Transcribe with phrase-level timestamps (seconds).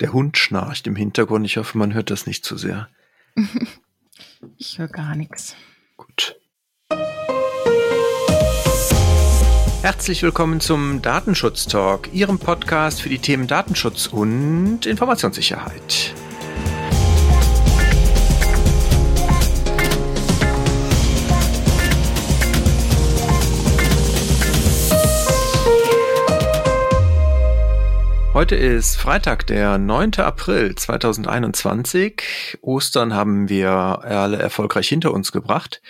[0.00, 1.46] Der Hund schnarcht im Hintergrund.
[1.46, 2.88] Ich hoffe, man hört das nicht zu sehr.
[4.58, 5.56] ich höre gar nichts.
[5.96, 6.38] Gut.
[9.80, 16.15] Herzlich willkommen zum Datenschutz Talk, Ihrem Podcast für die Themen Datenschutz und Informationssicherheit.
[28.36, 30.16] Heute ist Freitag, der 9.
[30.18, 32.58] April 2021.
[32.60, 35.80] Ostern haben wir alle erfolgreich hinter uns gebracht.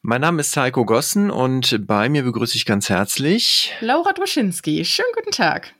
[0.00, 4.86] Mein Name ist Heiko Gossen und bei mir begrüße ich ganz herzlich Laura Droschinski.
[4.86, 5.75] Schönen guten Tag.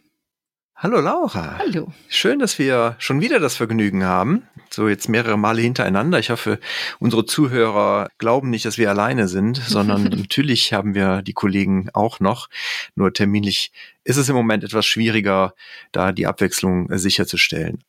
[0.78, 1.56] Hallo Laura.
[1.56, 1.90] Hallo.
[2.10, 4.46] Schön, dass wir schon wieder das Vergnügen haben.
[4.68, 6.18] So jetzt mehrere Male hintereinander.
[6.18, 6.60] Ich hoffe,
[6.98, 12.20] unsere Zuhörer glauben nicht, dass wir alleine sind, sondern natürlich haben wir die Kollegen auch
[12.20, 12.50] noch.
[12.94, 13.72] Nur terminlich
[14.04, 15.54] ist es im Moment etwas schwieriger,
[15.92, 17.82] da die Abwechslung sicherzustellen.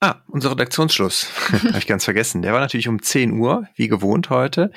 [0.00, 1.28] Ah, unser Redaktionsschluss.
[1.52, 2.40] Habe ich ganz vergessen.
[2.40, 4.72] Der war natürlich um 10 Uhr, wie gewohnt heute.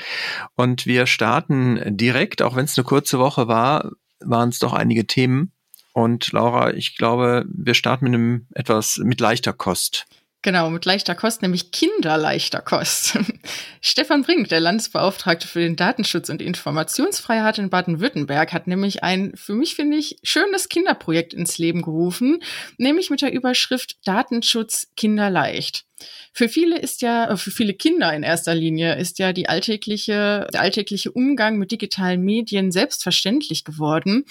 [0.56, 5.08] Und wir starten direkt, auch wenn es eine kurze Woche war, waren es doch einige
[5.08, 5.54] Themen
[6.00, 10.08] und Laura, ich glaube, wir starten mit einem etwas mit leichter Kost.
[10.42, 13.18] Genau, mit leichter Kost, nämlich kinderleichter Kost.
[13.82, 19.54] Stefan Brink, der Landesbeauftragte für den Datenschutz und Informationsfreiheit in Baden-Württemberg, hat nämlich ein, für
[19.54, 22.42] mich finde ich, schönes Kinderprojekt ins Leben gerufen,
[22.78, 25.86] nämlich mit der Überschrift Datenschutz kinderleicht.
[26.32, 30.48] Für viele ist ja, äh, für viele Kinder in erster Linie ist ja die alltägliche,
[30.54, 34.24] der alltägliche Umgang mit digitalen Medien selbstverständlich geworden.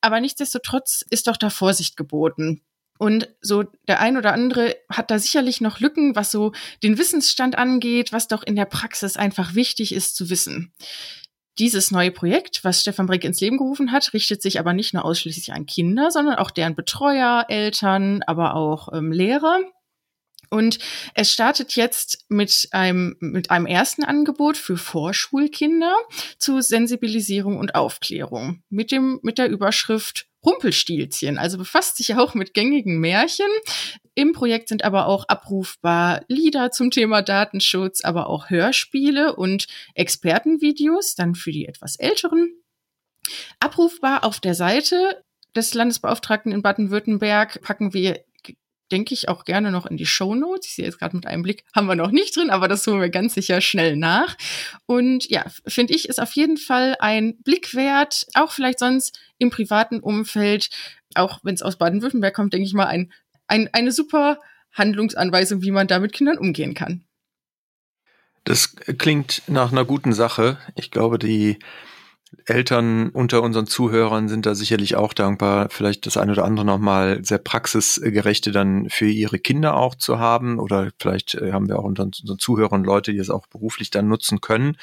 [0.00, 2.62] Aber nichtsdestotrotz ist doch da Vorsicht geboten.
[2.98, 6.52] Und so der ein oder andere hat da sicherlich noch Lücken, was so
[6.82, 10.72] den Wissensstand angeht, was doch in der Praxis einfach wichtig ist zu wissen.
[11.58, 15.04] Dieses neue Projekt, was Stefan Brink ins Leben gerufen hat, richtet sich aber nicht nur
[15.04, 19.60] ausschließlich an Kinder, sondern auch deren Betreuer, Eltern, aber auch ähm, Lehrer.
[20.50, 20.78] Und
[21.14, 25.94] es startet jetzt mit einem, mit einem ersten Angebot für Vorschulkinder
[26.38, 32.54] zu Sensibilisierung und Aufklärung mit dem, mit der Überschrift Rumpelstilzchen, also befasst sich auch mit
[32.54, 33.50] gängigen Märchen.
[34.14, 41.16] Im Projekt sind aber auch abrufbar Lieder zum Thema Datenschutz, aber auch Hörspiele und Expertenvideos,
[41.16, 42.54] dann für die etwas älteren.
[43.58, 45.22] Abrufbar auf der Seite
[45.56, 48.24] des Landesbeauftragten in Baden-Württemberg packen wir
[48.90, 50.66] denke ich auch gerne noch in die Show Notes.
[50.68, 53.00] Ich sehe jetzt gerade mit einem Blick, haben wir noch nicht drin, aber das holen
[53.00, 54.36] wir ganz sicher schnell nach.
[54.86, 59.50] Und ja, finde ich, ist auf jeden Fall ein Blick wert, auch vielleicht sonst im
[59.50, 60.70] privaten Umfeld,
[61.14, 63.12] auch wenn es aus Baden-Württemberg kommt, denke ich mal, ein,
[63.46, 64.38] ein, eine super
[64.72, 67.04] Handlungsanweisung, wie man da mit Kindern umgehen kann.
[68.44, 70.58] Das klingt nach einer guten Sache.
[70.76, 71.58] Ich glaube, die
[72.44, 77.24] Eltern unter unseren Zuhörern sind da sicherlich auch dankbar, vielleicht das eine oder andere nochmal
[77.24, 80.58] sehr praxisgerechte dann für ihre Kinder auch zu haben.
[80.58, 84.08] Oder vielleicht äh, haben wir auch unter unseren Zuhörern Leute, die es auch beruflich dann
[84.08, 84.76] nutzen können.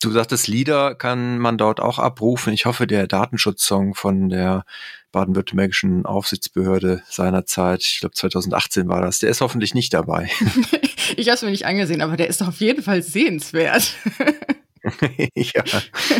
[0.00, 2.52] Du sagtest, Lieder kann man dort auch abrufen.
[2.52, 4.64] Ich hoffe, der Datenschutzsong von der
[5.10, 10.30] baden-württembergischen Aufsichtsbehörde seinerzeit, ich glaube 2018 war das, der ist hoffentlich nicht dabei.
[11.16, 13.94] ich habe es mir nicht angesehen, aber der ist auf jeden Fall sehenswert.
[15.34, 15.64] ja,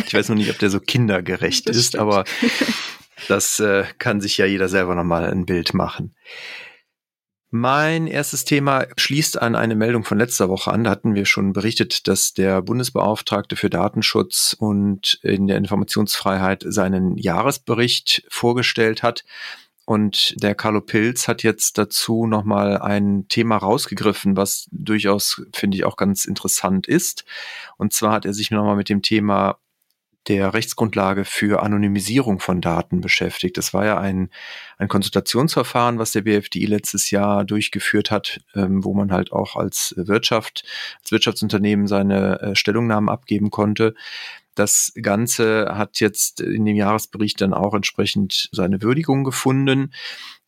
[0.05, 2.01] ich weiß noch nicht, ob der so kindergerecht das ist, stimmt.
[2.01, 2.23] aber
[3.27, 6.15] das äh, kann sich ja jeder selber nochmal ein Bild machen.
[7.51, 10.83] Mein erstes Thema schließt an eine Meldung von letzter Woche an.
[10.83, 17.17] Da hatten wir schon berichtet, dass der Bundesbeauftragte für Datenschutz und in der Informationsfreiheit seinen
[17.17, 19.25] Jahresbericht vorgestellt hat.
[19.89, 25.83] Und der Carlo Pilz hat jetzt dazu nochmal ein Thema rausgegriffen, was durchaus, finde ich,
[25.83, 27.25] auch ganz interessant ist.
[27.77, 29.57] Und zwar hat er sich nochmal mit dem Thema
[30.27, 33.57] der Rechtsgrundlage für Anonymisierung von Daten beschäftigt.
[33.57, 34.29] Das war ja ein,
[34.77, 39.95] ein Konsultationsverfahren, was der BFDI letztes Jahr durchgeführt hat, ähm, wo man halt auch als
[39.97, 40.65] Wirtschaft,
[41.01, 43.95] als Wirtschaftsunternehmen seine äh, Stellungnahmen abgeben konnte.
[44.59, 49.93] Das Ganze hat jetzt in dem Jahresbericht dann auch entsprechend seine Würdigung gefunden.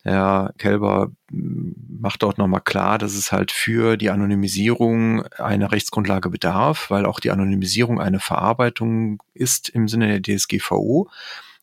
[0.02, 6.28] Herr Kelber hm, macht dort nochmal klar, dass es halt für die Anonymisierung einer Rechtsgrundlage
[6.28, 11.08] bedarf, weil auch die Anonymisierung eine Verarbeitung ist im Sinne der DSGVO.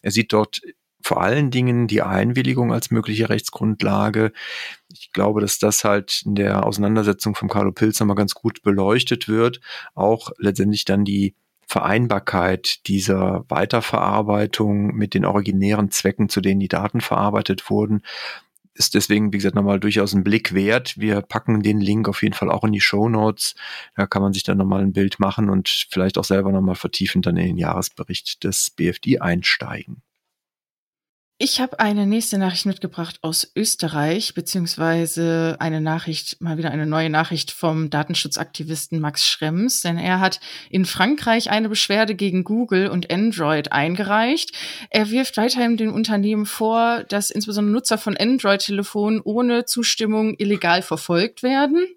[0.02, 0.60] Er sieht dort
[1.04, 4.32] vor allen Dingen die Einwilligung als mögliche Rechtsgrundlage.
[4.92, 9.28] Ich glaube, dass das halt in der Auseinandersetzung vom Carlo Pilz nochmal ganz gut beleuchtet
[9.28, 9.62] wird.
[9.94, 11.36] Auch letztendlich dann die
[11.70, 18.02] Vereinbarkeit dieser Weiterverarbeitung mit den originären Zwecken, zu denen die Daten verarbeitet wurden,
[18.74, 20.98] ist deswegen, wie gesagt, nochmal durchaus ein Blick wert.
[20.98, 23.54] Wir packen den Link auf jeden Fall auch in die Show Notes.
[23.96, 27.28] Da kann man sich dann nochmal ein Bild machen und vielleicht auch selber nochmal vertiefend
[27.28, 30.02] dann in den Jahresbericht des BFD einsteigen.
[31.42, 37.10] Ich habe eine nächste Nachricht mitgebracht aus Österreich, beziehungsweise eine Nachricht, mal wieder eine neue
[37.10, 43.10] Nachricht vom Datenschutzaktivisten Max Schrems, denn er hat in Frankreich eine Beschwerde gegen Google und
[43.10, 44.52] Android eingereicht.
[44.90, 51.42] Er wirft weiterhin den Unternehmen vor, dass insbesondere Nutzer von Android-Telefonen ohne Zustimmung illegal verfolgt
[51.42, 51.88] werden.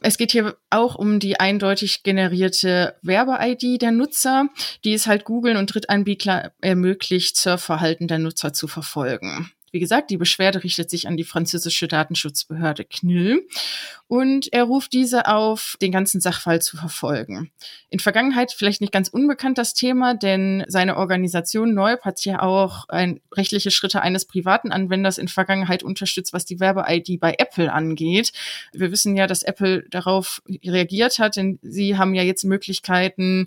[0.00, 4.48] Es geht hier auch um die eindeutig generierte Werbe-ID der Nutzer,
[4.84, 9.50] die es halt Google und Drittanbieter ermöglicht, Surfverhalten der Nutzer zu verfolgen.
[9.76, 13.46] Wie gesagt, die Beschwerde richtet sich an die französische Datenschutzbehörde CNIL
[14.08, 17.50] und er ruft diese auf, den ganzen Sachfall zu verfolgen.
[17.90, 22.88] In Vergangenheit vielleicht nicht ganz unbekannt das Thema, denn seine Organisation Neub hat ja auch
[22.88, 28.32] ein, rechtliche Schritte eines privaten Anwenders in Vergangenheit unterstützt, was die Werbe-ID bei Apple angeht.
[28.72, 33.46] Wir wissen ja, dass Apple darauf reagiert hat, denn sie haben ja jetzt Möglichkeiten,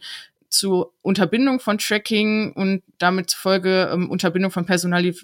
[0.50, 5.16] zu Unterbindung von Tracking und damit Folge ähm, Unterbindung von Personali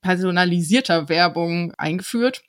[0.00, 2.42] personalisierter Werbung eingeführt.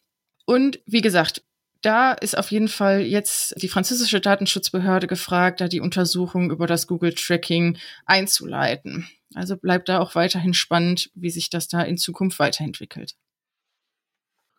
[0.45, 1.43] Und wie gesagt,
[1.81, 6.87] da ist auf jeden Fall jetzt die französische Datenschutzbehörde gefragt, da die Untersuchung über das
[6.87, 9.07] Google-Tracking einzuleiten.
[9.35, 13.15] Also bleibt da auch weiterhin spannend, wie sich das da in Zukunft weiterentwickelt.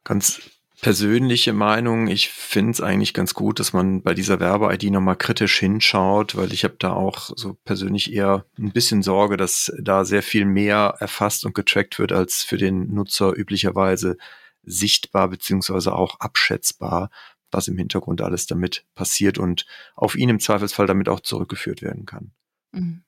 [0.05, 0.41] Ganz
[0.81, 5.59] persönliche Meinung, ich finde es eigentlich ganz gut, dass man bei dieser Werbe-ID nochmal kritisch
[5.59, 10.23] hinschaut, weil ich habe da auch so persönlich eher ein bisschen Sorge, dass da sehr
[10.23, 14.17] viel mehr erfasst und getrackt wird, als für den Nutzer üblicherweise
[14.63, 17.11] sichtbar beziehungsweise auch abschätzbar,
[17.51, 19.67] was im Hintergrund alles damit passiert und
[19.97, 22.33] auf ihn im Zweifelsfall damit auch zurückgeführt werden kann.
[22.73, 23.03] Mhm.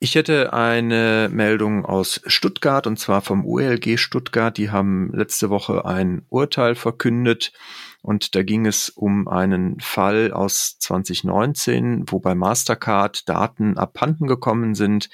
[0.00, 4.56] Ich hätte eine Meldung aus Stuttgart und zwar vom ULG Stuttgart.
[4.56, 7.52] Die haben letzte Woche ein Urteil verkündet
[8.00, 14.76] und da ging es um einen Fall aus 2019, wo bei Mastercard Daten abhanden gekommen
[14.76, 15.10] sind,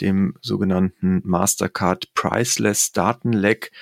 [0.00, 3.72] dem sogenannten Mastercard Priceless Datenleck.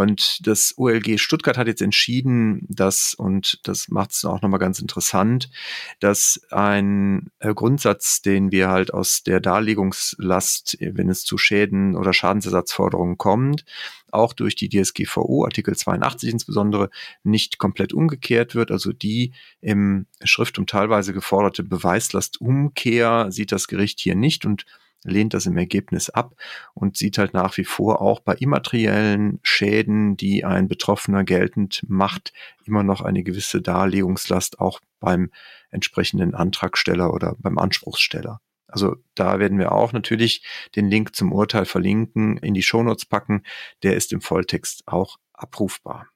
[0.00, 4.78] Und das OLG Stuttgart hat jetzt entschieden, dass, und das macht es auch nochmal ganz
[4.78, 5.50] interessant,
[5.98, 12.14] dass ein äh, Grundsatz, den wir halt aus der Darlegungslast, wenn es zu Schäden oder
[12.14, 13.66] Schadensersatzforderungen kommt,
[14.10, 16.88] auch durch die DSGVO, Artikel 82 insbesondere,
[17.22, 18.70] nicht komplett umgekehrt wird.
[18.70, 24.64] Also die im Schrift- und teilweise geforderte Beweislastumkehr sieht das Gericht hier nicht und
[25.04, 26.34] lehnt das im Ergebnis ab
[26.74, 32.32] und sieht halt nach wie vor auch bei immateriellen Schäden, die ein Betroffener geltend macht,
[32.64, 35.30] immer noch eine gewisse Darlegungslast auch beim
[35.70, 38.40] entsprechenden Antragsteller oder beim Anspruchssteller.
[38.66, 40.44] Also da werden wir auch natürlich
[40.76, 43.42] den Link zum Urteil verlinken, in die Shownotes packen.
[43.82, 46.08] Der ist im Volltext auch abrufbar.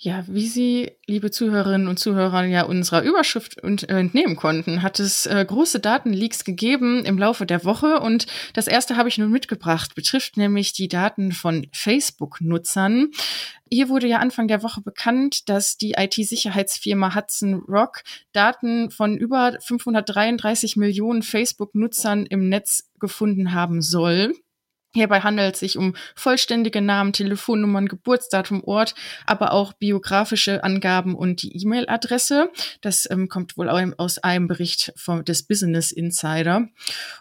[0.00, 5.26] Ja, wie Sie, liebe Zuhörerinnen und Zuhörer, ja unserer Überschrift äh, entnehmen konnten, hat es
[5.26, 7.98] äh, große Datenleaks gegeben im Laufe der Woche.
[7.98, 13.08] Und das erste habe ich nun mitgebracht, betrifft nämlich die Daten von Facebook-Nutzern.
[13.72, 19.56] Hier wurde ja Anfang der Woche bekannt, dass die IT-Sicherheitsfirma Hudson Rock Daten von über
[19.60, 24.32] 533 Millionen Facebook-Nutzern im Netz gefunden haben soll.
[24.94, 28.94] Hierbei handelt es sich um vollständige Namen, Telefonnummern, Geburtsdatum, Ort,
[29.26, 32.50] aber auch biografische Angaben und die E-Mail-Adresse.
[32.80, 36.68] Das ähm, kommt wohl aus einem Bericht vom, des Business Insider.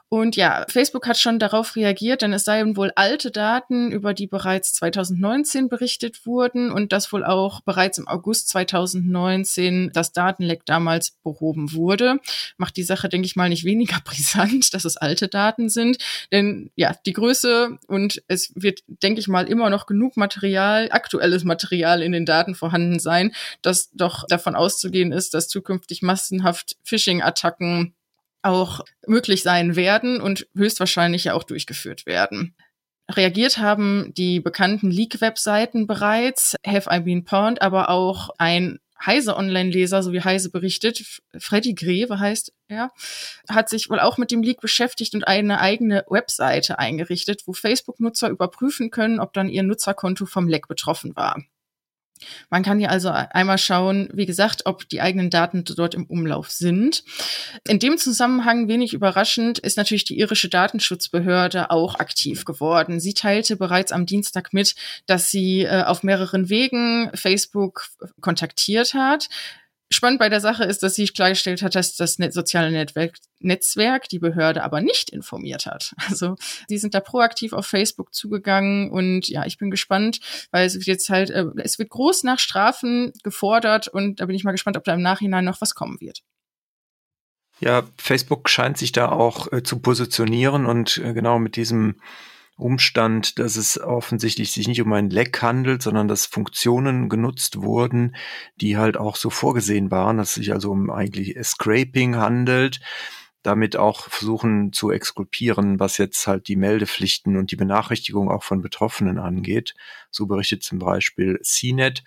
[0.08, 4.28] Und ja, Facebook hat schon darauf reagiert, denn es seien wohl alte Daten, über die
[4.28, 11.12] bereits 2019 berichtet wurden und dass wohl auch bereits im August 2019 das Datenleck damals
[11.22, 12.22] behoben wurde.
[12.56, 15.98] Macht die Sache, denke ich mal, nicht weniger brisant, dass es alte Daten sind.
[16.32, 17.57] Denn ja, die Größe
[17.88, 22.56] und es wird, denke ich mal, immer noch genug Material, aktuelles Material in den Daten
[22.56, 27.94] vorhanden sein, dass doch davon auszugehen ist, dass zukünftig massenhaft Phishing-Attacken
[28.42, 32.56] auch möglich sein werden und höchstwahrscheinlich ja auch durchgeführt werden.
[33.10, 40.04] Reagiert haben die bekannten Leak-Webseiten bereits, Have I Been Pawned, aber auch ein Heise Online-Leser,
[40.04, 42.92] so wie Heise berichtet, Freddy Greve heißt er,
[43.50, 48.30] hat sich wohl auch mit dem Leak beschäftigt und eine eigene Webseite eingerichtet, wo Facebook-Nutzer
[48.30, 51.42] überprüfen können, ob dann ihr Nutzerkonto vom Leck betroffen war.
[52.50, 56.50] Man kann hier also einmal schauen, wie gesagt, ob die eigenen Daten dort im Umlauf
[56.50, 57.04] sind.
[57.68, 63.00] In dem Zusammenhang wenig überraschend ist natürlich die irische Datenschutzbehörde auch aktiv geworden.
[63.00, 67.88] Sie teilte bereits am Dienstag mit, dass sie äh, auf mehreren Wegen Facebook
[68.22, 69.30] kontaktiert hat.
[69.90, 74.20] Spannend bei der Sache ist, dass sie klargestellt hat, dass das soziale Netzwerk, Netzwerk die
[74.20, 75.94] Behörde aber nicht informiert hat.
[76.10, 76.36] Also
[76.68, 80.20] sie sind da proaktiv auf Facebook zugegangen und ja, ich bin gespannt,
[80.52, 84.36] weil es wird jetzt halt, äh, es wird groß nach Strafen gefordert und da bin
[84.36, 86.22] ich mal gespannt, ob da im Nachhinein noch was kommen wird.
[87.60, 91.96] Ja, Facebook scheint sich da auch äh, zu positionieren und äh, genau mit diesem
[92.58, 98.16] Umstand, dass es offensichtlich sich nicht um ein Leck handelt, sondern dass Funktionen genutzt wurden,
[98.60, 102.80] die halt auch so vorgesehen waren, dass es sich also um eigentlich Scraping handelt,
[103.44, 108.62] damit auch versuchen zu exkulpieren, was jetzt halt die Meldepflichten und die Benachrichtigung auch von
[108.62, 109.76] Betroffenen angeht.
[110.10, 112.04] So berichtet zum Beispiel CNET.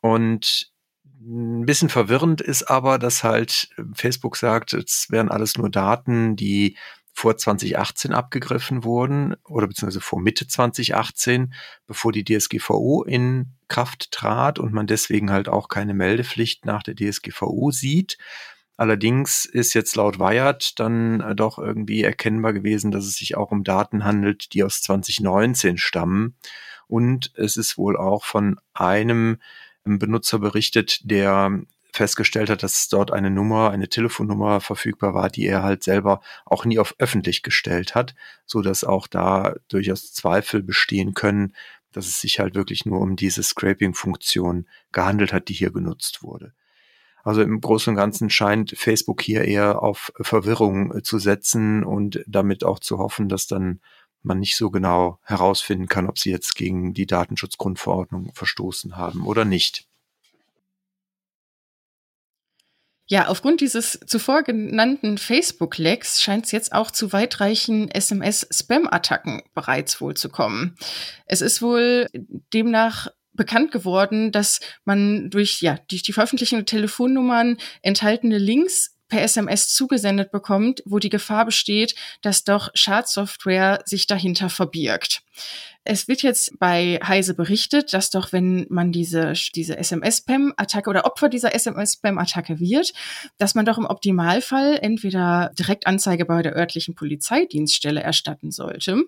[0.00, 0.72] Und
[1.20, 6.76] ein bisschen verwirrend ist aber, dass halt Facebook sagt, es wären alles nur Daten, die
[7.14, 11.54] vor 2018 abgegriffen wurden oder beziehungsweise vor Mitte 2018,
[11.86, 16.96] bevor die DSGVO in Kraft trat und man deswegen halt auch keine Meldepflicht nach der
[16.96, 18.18] DSGVO sieht.
[18.76, 23.52] Allerdings ist jetzt laut Wired dann äh, doch irgendwie erkennbar gewesen, dass es sich auch
[23.52, 26.34] um Daten handelt, die aus 2019 stammen.
[26.88, 29.38] Und es ist wohl auch von einem
[29.84, 31.60] Benutzer berichtet, der
[31.94, 36.64] festgestellt hat, dass dort eine Nummer, eine Telefonnummer verfügbar war, die er halt selber auch
[36.64, 38.14] nie auf öffentlich gestellt hat,
[38.46, 41.54] so dass auch da durchaus Zweifel bestehen können,
[41.92, 46.52] dass es sich halt wirklich nur um diese Scraping-Funktion gehandelt hat, die hier genutzt wurde.
[47.22, 52.22] Also im Großen und Ganzen scheint Facebook hier eher auf Verwirrung äh, zu setzen und
[52.26, 53.80] damit auch zu hoffen, dass dann
[54.22, 59.44] man nicht so genau herausfinden kann, ob sie jetzt gegen die Datenschutzgrundverordnung verstoßen haben oder
[59.44, 59.86] nicht.
[63.06, 70.14] Ja, aufgrund dieses zuvor genannten Facebook-Lecks scheint es jetzt auch zu weitreichen SMS-Spam-Attacken bereits wohl
[70.14, 70.74] zu kommen.
[71.26, 72.08] Es ist wohl
[72.54, 79.22] demnach bekannt geworden, dass man durch, ja, durch die Veröffentlichung der Telefonnummern enthaltene Links per
[79.22, 85.22] SMS zugesendet bekommt, wo die Gefahr besteht, dass doch Schadsoftware sich dahinter verbirgt.
[85.84, 91.28] Es wird jetzt bei Heise berichtet, dass doch, wenn man diese, diese SMS-Spam-Attacke oder Opfer
[91.28, 92.92] dieser SMS-Spam-Attacke wird,
[93.38, 99.04] dass man doch im Optimalfall entweder Direktanzeige bei der örtlichen Polizeidienststelle erstatten sollte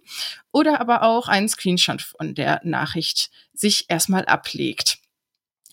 [0.53, 4.99] oder aber auch einen Screenshot von der Nachricht sich erstmal ablegt.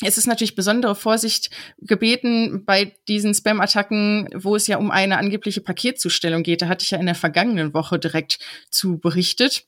[0.03, 5.62] Es ist natürlich besondere Vorsicht gebeten bei diesen Spam-Attacken, wo es ja um eine angebliche
[5.62, 6.62] Paketzustellung geht.
[6.62, 9.65] Da hatte ich ja in der vergangenen Woche direkt zu berichtet.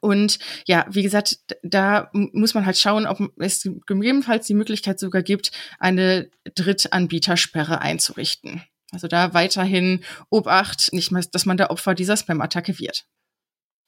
[0.00, 5.22] Und ja, wie gesagt, da muss man halt schauen, ob es gegebenenfalls die Möglichkeit sogar
[5.22, 8.62] gibt, eine Drittanbietersperre einzurichten.
[8.92, 13.04] Also da weiterhin Obacht, nicht mal, dass man der Opfer dieser Spam-Attacke wird.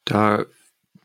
[0.04, 0.44] Da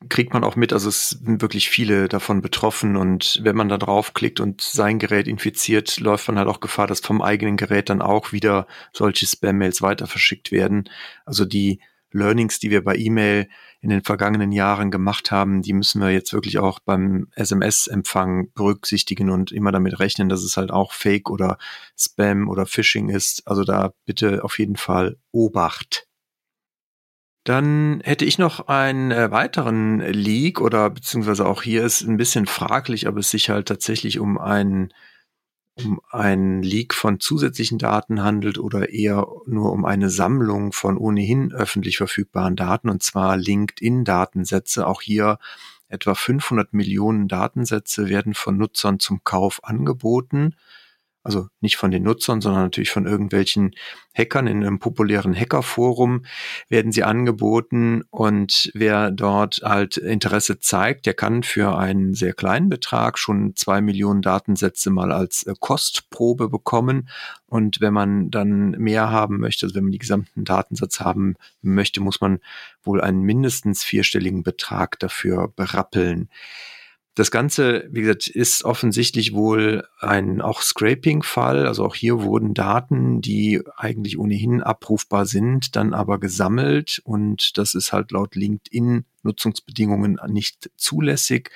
[0.09, 3.77] kriegt man auch mit, also es sind wirklich viele davon betroffen und wenn man da
[3.77, 8.01] draufklickt und sein Gerät infiziert, läuft man halt auch Gefahr, dass vom eigenen Gerät dann
[8.01, 10.89] auch wieder solche Spam-Mails weiter verschickt werden.
[11.25, 11.79] Also die
[12.11, 13.49] Learnings, die wir bei E-Mail
[13.81, 19.29] in den vergangenen Jahren gemacht haben, die müssen wir jetzt wirklich auch beim SMS-Empfang berücksichtigen
[19.29, 21.57] und immer damit rechnen, dass es halt auch Fake oder
[21.97, 23.43] Spam oder Phishing ist.
[23.45, 26.06] Also da bitte auf jeden Fall Obacht.
[27.47, 32.45] Dann hätte ich noch einen äh, weiteren Leak oder beziehungsweise auch hier ist ein bisschen
[32.45, 34.93] fraglich, ob es sich halt tatsächlich um einen
[35.81, 41.53] um einen Leak von zusätzlichen Daten handelt oder eher nur um eine Sammlung von ohnehin
[41.53, 44.85] öffentlich verfügbaren Daten und zwar LinkedIn-Datensätze.
[44.85, 45.39] Auch hier
[45.87, 50.53] etwa 500 Millionen Datensätze werden von Nutzern zum Kauf angeboten
[51.27, 53.75] also nicht von den Nutzern, sondern natürlich von irgendwelchen
[54.13, 56.25] Hackern in einem populären Hackerforum
[56.69, 62.69] werden sie angeboten und wer dort halt Interesse zeigt, der kann für einen sehr kleinen
[62.69, 67.09] Betrag schon zwei Millionen Datensätze mal als äh, Kostprobe bekommen
[67.45, 71.99] und wenn man dann mehr haben möchte, also wenn man die gesamten Datensatz haben möchte,
[71.99, 72.39] muss man
[72.83, 76.29] wohl einen mindestens vierstelligen Betrag dafür berappeln.
[77.17, 81.65] Das Ganze, wie gesagt, ist offensichtlich wohl ein auch Scraping-Fall.
[81.65, 87.73] Also auch hier wurden Daten, die eigentlich ohnehin abrufbar sind, dann aber gesammelt und das
[87.73, 91.49] ist halt laut LinkedIn Nutzungsbedingungen nicht zulässig.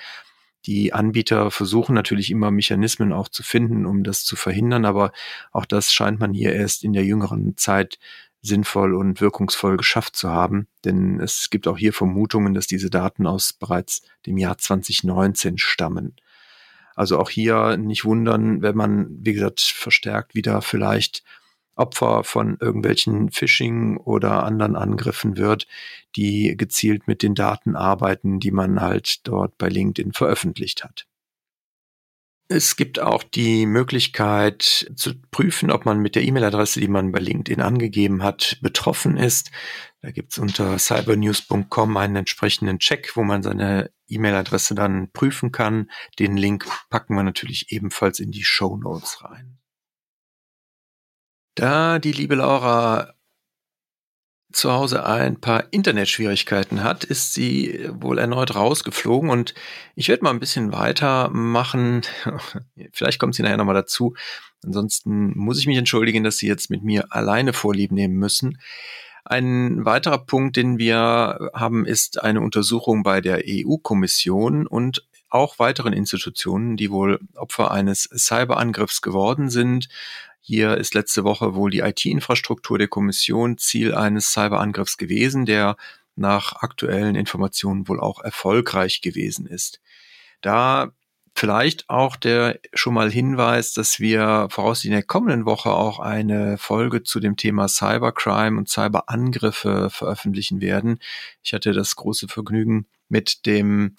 [0.66, 5.12] Die Anbieter versuchen natürlich immer Mechanismen auch zu finden, um das zu verhindern, aber
[5.52, 8.00] auch das scheint man hier erst in der jüngeren Zeit
[8.42, 10.66] sinnvoll und wirkungsvoll geschafft zu haben.
[10.84, 16.16] Denn es gibt auch hier Vermutungen, dass diese Daten aus bereits dem Jahr 2019 stammen.
[16.94, 21.22] Also auch hier nicht wundern, wenn man, wie gesagt, verstärkt wieder vielleicht
[21.74, 25.66] Opfer von irgendwelchen Phishing oder anderen Angriffen wird,
[26.16, 31.06] die gezielt mit den Daten arbeiten, die man halt dort bei LinkedIn veröffentlicht hat.
[32.54, 37.18] Es gibt auch die Möglichkeit zu prüfen, ob man mit der E-Mail-Adresse, die man bei
[37.18, 39.50] LinkedIn angegeben hat, betroffen ist.
[40.02, 45.90] Da gibt es unter cybernews.com einen entsprechenden Check, wo man seine E-Mail-Adresse dann prüfen kann.
[46.18, 49.58] Den Link packen wir natürlich ebenfalls in die Show Notes rein.
[51.54, 53.14] Da die liebe Laura
[54.52, 59.54] zu Hause ein paar Internetschwierigkeiten hat, ist sie wohl erneut rausgeflogen und
[59.94, 62.02] ich werde mal ein bisschen weitermachen.
[62.92, 64.14] Vielleicht kommt sie nachher nochmal dazu.
[64.64, 68.58] Ansonsten muss ich mich entschuldigen, dass Sie jetzt mit mir alleine Vorlieb nehmen müssen.
[69.24, 75.92] Ein weiterer Punkt, den wir haben, ist eine Untersuchung bei der EU-Kommission und auch weiteren
[75.92, 79.88] Institutionen, die wohl Opfer eines Cyberangriffs geworden sind.
[80.44, 85.76] Hier ist letzte Woche wohl die IT-Infrastruktur der Kommission Ziel eines Cyberangriffs gewesen, der
[86.16, 89.80] nach aktuellen Informationen wohl auch erfolgreich gewesen ist.
[90.40, 90.90] Da
[91.32, 96.58] vielleicht auch der schon mal Hinweis, dass wir voraussichtlich in der kommenden Woche auch eine
[96.58, 100.98] Folge zu dem Thema Cybercrime und Cyberangriffe veröffentlichen werden.
[101.44, 103.94] Ich hatte das große Vergnügen mit dem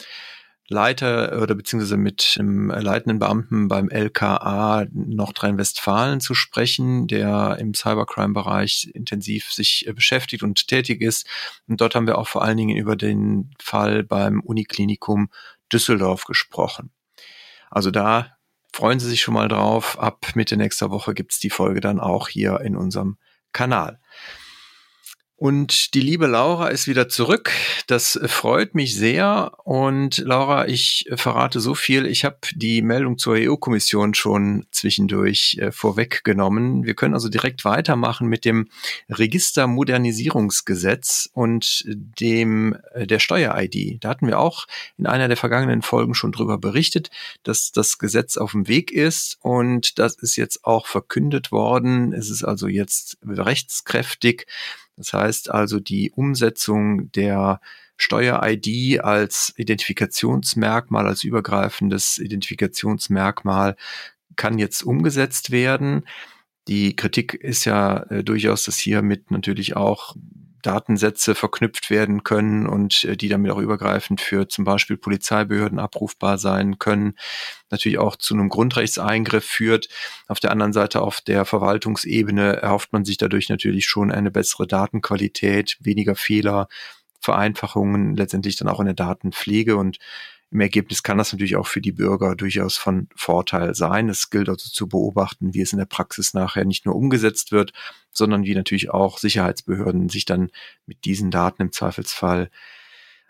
[0.70, 8.92] Leiter oder beziehungsweise mit dem leitenden Beamten beim LKA Nordrhein-Westfalen zu sprechen, der im Cybercrime-Bereich
[8.94, 11.28] intensiv sich äh, beschäftigt und tätig ist.
[11.68, 15.30] Und dort haben wir auch vor allen Dingen über den Fall beim Uniklinikum
[15.72, 16.92] Düsseldorf gesprochen.
[17.70, 18.38] Also da
[18.72, 20.00] freuen Sie sich schon mal drauf.
[20.00, 23.18] Ab Mitte nächster Woche gibt's die Folge dann auch hier in unserem
[23.52, 24.00] Kanal.
[25.44, 27.52] Und die liebe Laura ist wieder zurück.
[27.88, 29.52] Das freut mich sehr.
[29.66, 32.06] Und Laura, ich verrate so viel.
[32.06, 36.86] Ich habe die Meldung zur EU-Kommission schon zwischendurch äh, vorweggenommen.
[36.86, 38.70] Wir können also direkt weitermachen mit dem
[39.10, 44.02] Registermodernisierungsgesetz und dem äh, der Steuer-ID.
[44.02, 44.66] Da hatten wir auch
[44.98, 47.10] in einer der vergangenen Folgen schon drüber berichtet,
[47.44, 52.14] dass das Gesetz auf dem Weg ist und das ist jetzt auch verkündet worden.
[52.14, 54.48] Es ist also jetzt rechtskräftig.
[54.96, 57.60] Das heißt also die Umsetzung der
[57.98, 63.76] Steuer-ID als Identifikationsmerkmal, als übergreifendes Identifikationsmerkmal
[64.36, 66.06] kann jetzt umgesetzt werden.
[66.68, 70.16] Die Kritik ist ja äh, durchaus, dass hiermit natürlich auch
[70.64, 76.38] Datensätze verknüpft werden können und äh, die damit auch übergreifend für zum Beispiel Polizeibehörden abrufbar
[76.38, 77.16] sein können,
[77.70, 79.90] natürlich auch zu einem Grundrechtseingriff führt.
[80.28, 84.66] Auf der anderen Seite auf der Verwaltungsebene erhofft man sich dadurch natürlich schon eine bessere
[84.66, 86.68] Datenqualität, weniger Fehler,
[87.20, 90.00] Vereinfachungen, letztendlich dann auch in der Datenpflege und
[90.54, 94.08] im Ergebnis kann das natürlich auch für die Bürger durchaus von Vorteil sein.
[94.08, 97.74] Es gilt also zu beobachten, wie es in der Praxis nachher nicht nur umgesetzt wird,
[98.14, 100.50] sondern wie natürlich auch Sicherheitsbehörden sich dann
[100.86, 102.50] mit diesen Daten im Zweifelsfall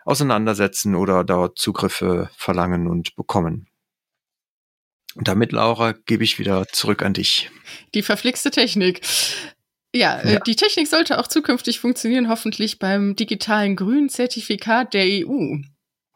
[0.04, 3.68] auseinandersetzen oder dort Zugriffe verlangen und bekommen.
[5.14, 7.50] Und damit, Laura, gebe ich wieder zurück an dich.
[7.94, 9.00] Die verflixte Technik.
[9.94, 15.04] Ja, äh, ja, die Technik sollte auch zukünftig funktionieren, hoffentlich beim digitalen grünen Zertifikat der
[15.04, 15.58] EU.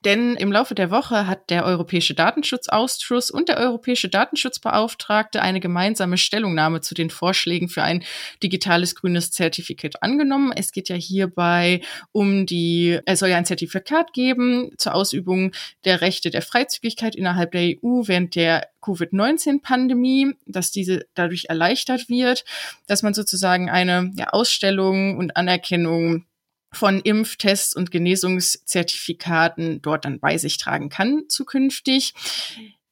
[0.05, 6.19] Denn im Laufe der Woche hat der Europäische Datenschutzausschuss und der Europäische Datenschutzbeauftragte eine gemeinsame
[6.19, 8.05] Stellungnahme zu den Vorschlägen für ein
[8.41, 10.53] digitales grünes Zertifikat angenommen.
[10.55, 11.81] Es geht ja hierbei
[12.13, 15.53] um die, es soll ja ein Zertifikat geben zur Ausübung
[15.85, 22.45] der Rechte der Freizügigkeit innerhalb der EU während der Covid-19-Pandemie, dass diese dadurch erleichtert wird,
[22.87, 26.25] dass man sozusagen eine ja, Ausstellung und Anerkennung
[26.73, 32.15] von Impftests und Genesungszertifikaten dort dann bei sich tragen kann zukünftig.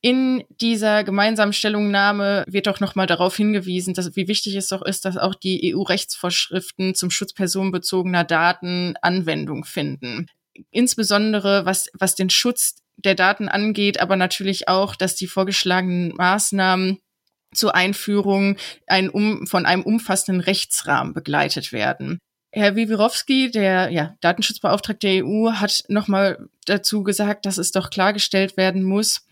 [0.00, 5.04] In dieser gemeinsamen Stellungnahme wird auch nochmal darauf hingewiesen, dass, wie wichtig es doch ist,
[5.04, 10.28] dass auch die EU-Rechtsvorschriften zum Schutz personenbezogener Daten Anwendung finden.
[10.70, 16.98] Insbesondere was, was den Schutz der Daten angeht, aber natürlich auch, dass die vorgeschlagenen Maßnahmen
[17.52, 22.20] zur Einführung ein, um, von einem umfassenden Rechtsrahmen begleitet werden.
[22.56, 28.56] Herr Wiwirowski, der ja, Datenschutzbeauftragte der EU, hat nochmal dazu gesagt, dass es doch klargestellt
[28.56, 29.26] werden muss,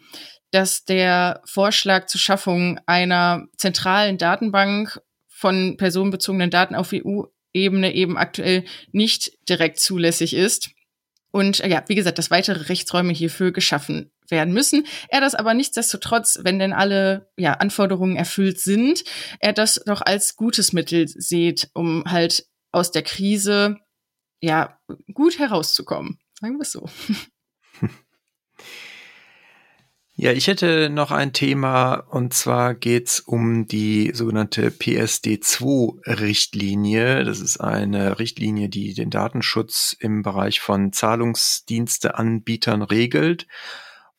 [0.51, 8.65] dass der Vorschlag zur Schaffung einer zentralen Datenbank von personenbezogenen Daten auf EU-Ebene eben aktuell
[8.93, 10.71] nicht direkt zulässig ist.
[11.31, 14.87] Und ja, wie gesagt, dass weitere Rechtsräume hierfür geschaffen werden müssen.
[15.09, 19.03] Er das aber nichtsdestotrotz, wenn denn alle ja, Anforderungen erfüllt sind,
[19.41, 23.77] er das doch als gutes Mittel sieht, um halt aus der Krise
[24.41, 24.79] ja
[25.13, 26.19] gut herauszukommen.
[26.41, 26.89] Sagen wir es so.
[30.17, 37.25] Ja, ich hätte noch ein Thema und zwar geht's um die sogenannte PSD2-Richtlinie.
[37.25, 43.49] Das ist eine Richtlinie, die den Datenschutz im Bereich von Zahlungsdiensteanbietern regelt.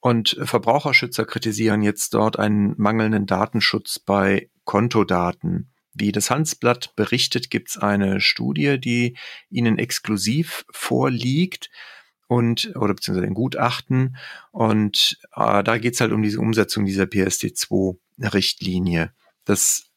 [0.01, 5.71] Und Verbraucherschützer kritisieren jetzt dort einen mangelnden Datenschutz bei Kontodaten.
[5.95, 9.17] Wie das Hansblatt berichtet, gibt es eine Studie, die
[9.49, 11.69] Ihnen exklusiv vorliegt
[12.27, 14.17] und oder beziehungsweise ein Gutachten.
[14.51, 19.11] Und äh, da geht es halt um diese Umsetzung dieser PSD2-Richtlinie.
[19.45, 19.89] Das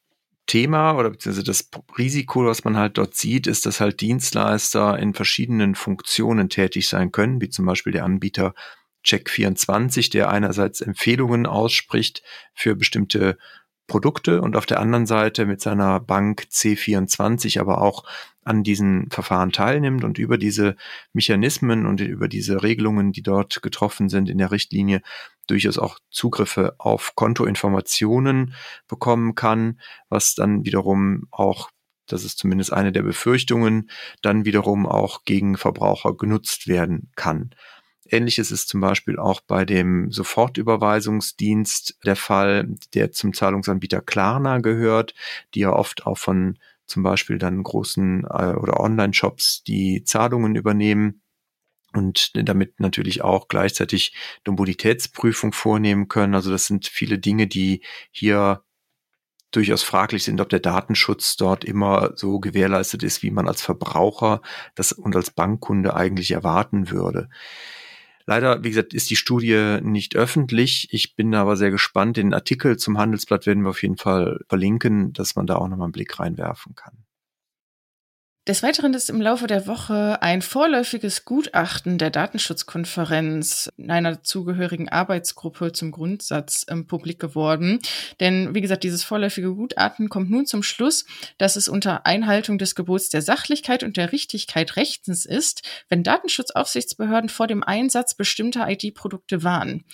[0.47, 5.15] Thema oder beziehungsweise das Risiko, was man halt dort sieht, ist, dass halt Dienstleister in
[5.15, 8.55] verschiedenen Funktionen tätig sein können, wie zum Beispiel der Anbieter
[9.05, 12.23] Check24, der einerseits Empfehlungen ausspricht
[12.55, 13.39] für bestimmte
[13.88, 18.05] Produkte und auf der anderen Seite mit seiner Bank C24 aber auch
[18.44, 20.77] an diesen Verfahren teilnimmt und über diese
[21.12, 25.03] Mechanismen und über diese Regelungen, die dort getroffen sind in der Richtlinie,
[25.48, 28.55] durchaus auch Zugriffe auf Kontoinformationen
[28.87, 31.70] bekommen kann, was dann wiederum auch
[32.11, 33.90] das ist zumindest eine der Befürchtungen,
[34.22, 37.51] dann wiederum auch gegen Verbraucher genutzt werden kann.
[38.11, 45.14] Ähnliches ist zum Beispiel auch bei dem Sofortüberweisungsdienst der Fall, der zum Zahlungsanbieter Klarna gehört,
[45.55, 51.23] die ja oft auch von zum Beispiel dann großen äh, oder Online-Shops die Zahlungen übernehmen
[51.92, 56.35] und damit natürlich auch gleichzeitig eine Mobilitätsprüfung vornehmen können.
[56.35, 58.62] Also das sind viele Dinge, die hier
[59.51, 64.42] durchaus fraglich sind, ob der Datenschutz dort immer so gewährleistet ist, wie man als Verbraucher
[64.75, 67.31] das und als Bankkunde eigentlich erwarten würde.
[68.29, 70.88] Leider, wie gesagt, ist die Studie nicht öffentlich.
[70.91, 72.19] Ich bin aber sehr gespannt.
[72.19, 75.87] Den Artikel zum Handelsblatt werden wir auf jeden Fall verlinken, dass man da auch nochmal
[75.87, 77.08] einen Blick reinwerfen kann.
[78.49, 85.73] Des Weiteren ist im Laufe der Woche ein vorläufiges Gutachten der Datenschutzkonferenz einer zugehörigen Arbeitsgruppe
[85.73, 87.81] zum Grundsatz ähm, publik geworden.
[88.21, 91.05] Denn, wie gesagt, dieses vorläufige Gutachten kommt nun zum Schluss,
[91.37, 97.29] dass es unter Einhaltung des Gebots der Sachlichkeit und der Richtigkeit rechtens ist, wenn Datenschutzaufsichtsbehörden
[97.29, 99.85] vor dem Einsatz bestimmter IT-Produkte warnen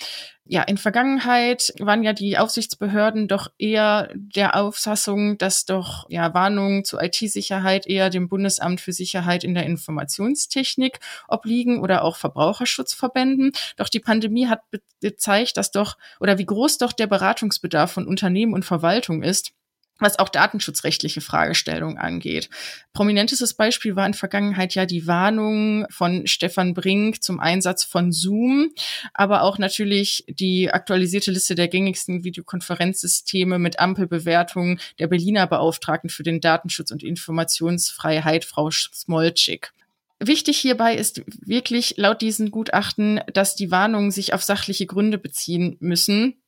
[0.46, 6.84] ja, in Vergangenheit waren ja die Aufsichtsbehörden doch eher der Auffassung, dass doch ja Warnungen
[6.84, 13.52] zur IT-Sicherheit eher dem Bundesamt für Sicherheit in der Informationstechnik obliegen oder auch Verbraucherschutzverbänden.
[13.76, 14.60] Doch die Pandemie hat
[15.00, 19.52] gezeigt, dass doch oder wie groß doch der Beratungsbedarf von Unternehmen und Verwaltung ist
[19.98, 22.50] was auch datenschutzrechtliche Fragestellungen angeht.
[22.92, 28.70] Prominentestes Beispiel war in Vergangenheit ja die Warnung von Stefan Brink zum Einsatz von Zoom,
[29.12, 36.22] aber auch natürlich die aktualisierte Liste der gängigsten Videokonferenzsysteme mit Ampelbewertungen der Berliner Beauftragten für
[36.22, 39.72] den Datenschutz und Informationsfreiheit, Frau Smolczyk.
[40.20, 45.76] Wichtig hierbei ist wirklich laut diesen Gutachten, dass die Warnungen sich auf sachliche Gründe beziehen
[45.80, 46.40] müssen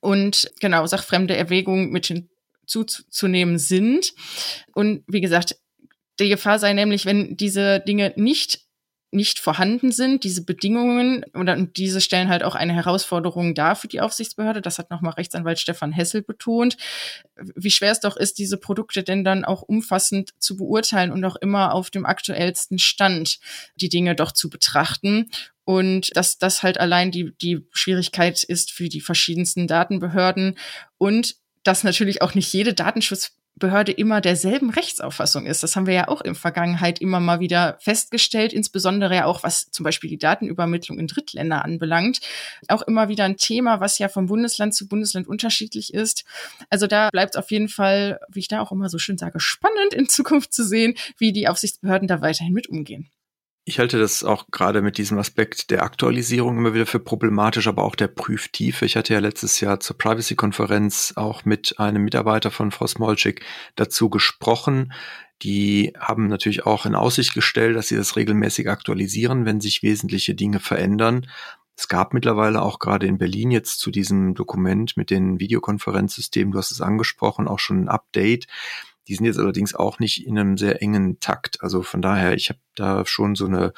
[0.00, 2.08] und genau sachfremde Erwägungen mit
[2.70, 4.14] zuzunehmen sind.
[4.74, 5.56] Und wie gesagt,
[6.20, 8.60] die Gefahr sei nämlich, wenn diese Dinge nicht
[9.12, 13.88] nicht vorhanden sind, diese Bedingungen oder und diese stellen halt auch eine Herausforderung dar für
[13.88, 14.62] die Aufsichtsbehörde.
[14.62, 16.76] Das hat nochmal Rechtsanwalt Stefan Hessel betont.
[17.56, 21.36] Wie schwer es doch ist, diese Produkte denn dann auch umfassend zu beurteilen und auch
[21.36, 23.40] immer auf dem aktuellsten Stand
[23.74, 25.28] die Dinge doch zu betrachten.
[25.64, 30.56] Und dass das halt allein die, die Schwierigkeit ist für die verschiedensten Datenbehörden.
[30.98, 35.62] Und dass natürlich auch nicht jede Datenschutzbehörde immer derselben Rechtsauffassung ist.
[35.62, 39.70] Das haben wir ja auch in Vergangenheit immer mal wieder festgestellt, insbesondere ja auch was
[39.70, 42.20] zum Beispiel die Datenübermittlung in Drittländer anbelangt.
[42.68, 46.24] Auch immer wieder ein Thema, was ja vom Bundesland zu Bundesland unterschiedlich ist.
[46.70, 49.40] Also da bleibt es auf jeden Fall, wie ich da auch immer so schön sage,
[49.40, 53.10] spannend in Zukunft zu sehen, wie die Aufsichtsbehörden da weiterhin mit umgehen.
[53.70, 57.84] Ich halte das auch gerade mit diesem Aspekt der Aktualisierung immer wieder für problematisch, aber
[57.84, 58.84] auch der Prüftiefe.
[58.84, 63.44] Ich hatte ja letztes Jahr zur Privacy-Konferenz auch mit einem Mitarbeiter von Frau Smolczyk
[63.76, 64.92] dazu gesprochen.
[65.42, 70.34] Die haben natürlich auch in Aussicht gestellt, dass sie das regelmäßig aktualisieren, wenn sich wesentliche
[70.34, 71.28] Dinge verändern.
[71.76, 76.58] Es gab mittlerweile auch gerade in Berlin jetzt zu diesem Dokument mit den Videokonferenzsystemen, du
[76.58, 78.48] hast es angesprochen, auch schon ein Update.
[79.10, 81.62] Die sind jetzt allerdings auch nicht in einem sehr engen Takt.
[81.62, 83.72] Also von daher, ich habe da schon so eine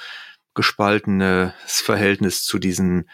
[0.55, 3.09] gespaltenes Verhältnis zu diesen,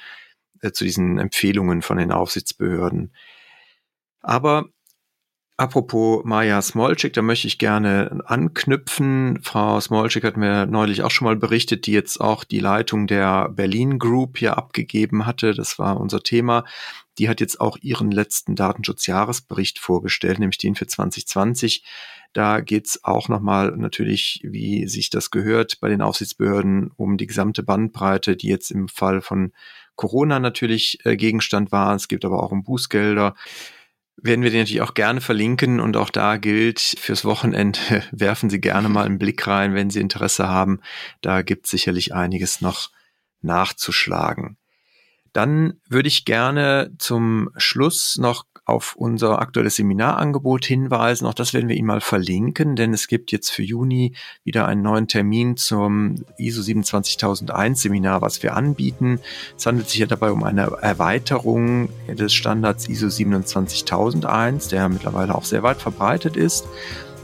[0.61, 3.15] äh, zu diesen Empfehlungen von den Aufsichtsbehörden.
[4.21, 4.67] Aber
[5.61, 9.41] Apropos Maja Smolczyk, da möchte ich gerne anknüpfen.
[9.43, 13.49] Frau Smolczyk hat mir neulich auch schon mal berichtet, die jetzt auch die Leitung der
[13.49, 15.55] Berlin Group hier abgegeben hatte.
[15.55, 16.65] Das war unser Thema.
[17.19, 21.85] Die hat jetzt auch ihren letzten Datenschutzjahresbericht vorgestellt, nämlich den für 2020.
[22.33, 27.63] Da geht's auch nochmal natürlich, wie sich das gehört, bei den Aufsichtsbehörden um die gesamte
[27.63, 29.53] Bandbreite, die jetzt im Fall von
[29.97, 31.95] Corona natürlich äh, Gegenstand war.
[31.95, 33.35] Es gibt aber auch um Bußgelder
[34.21, 37.79] werden wir den natürlich auch gerne verlinken und auch da gilt, fürs Wochenende
[38.11, 40.81] werfen Sie gerne mal einen Blick rein, wenn Sie Interesse haben.
[41.21, 42.91] Da gibt sicherlich einiges noch
[43.41, 44.58] nachzuschlagen.
[45.33, 51.27] Dann würde ich gerne zum Schluss noch auf unser aktuelles Seminarangebot hinweisen.
[51.27, 54.15] Auch das werden wir Ihnen mal verlinken, denn es gibt jetzt für Juni
[54.45, 59.21] wieder einen neuen Termin zum ISO 27001 Seminar, was wir anbieten.
[59.57, 65.45] Es handelt sich ja dabei um eine Erweiterung des Standards ISO 27001, der mittlerweile auch
[65.45, 66.67] sehr weit verbreitet ist.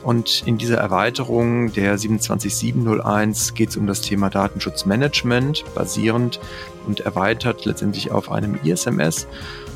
[0.04, 6.40] Und in dieser Erweiterung der 27701 geht es um das Thema Datenschutzmanagement, basierend
[6.86, 9.26] und erweitert letztendlich auf einem ISMS.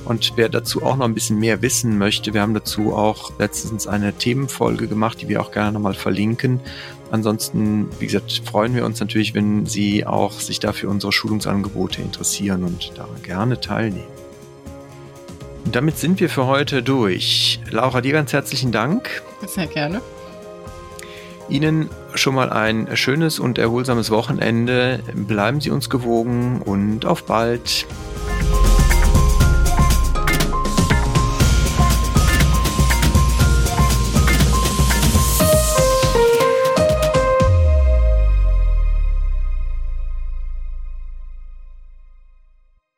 [0.05, 3.87] Und wer dazu auch noch ein bisschen mehr wissen möchte, wir haben dazu auch letztens
[3.87, 6.61] eine Themenfolge gemacht, die wir auch gerne nochmal verlinken.
[7.11, 12.65] Ansonsten, wie gesagt, freuen wir uns natürlich, wenn Sie auch sich dafür unsere Schulungsangebote interessieren
[12.65, 14.07] und da gerne teilnehmen.
[15.65, 17.61] Und damit sind wir für heute durch.
[17.71, 19.23] Laura, dir ganz herzlichen Dank.
[19.47, 20.03] Sehr gerne.
[21.49, 25.01] Ihnen schon mal ein schönes und erholsames Wochenende.
[25.15, 27.87] Bleiben Sie uns gewogen und auf bald.